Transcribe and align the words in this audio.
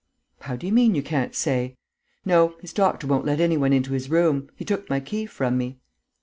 "How 0.39 0.55
do 0.55 0.65
you 0.65 0.73
mean, 0.73 0.95
you 0.95 1.03
can't 1.03 1.35
say?" 1.35 1.75
"No, 2.25 2.55
his 2.59 2.73
doctor 2.73 3.05
won't 3.05 3.23
let 3.27 3.39
any 3.39 3.55
one 3.55 3.71
into 3.71 3.93
his 3.93 4.09
room. 4.09 4.49
He 4.55 4.65
took 4.65 4.89
my 4.89 4.99
key 4.99 5.27
from 5.27 5.59
me." 5.59 5.77